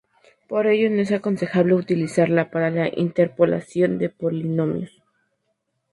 [0.47, 4.89] Por ello no es aconsejable utilizarla para la interpolación de polinomios.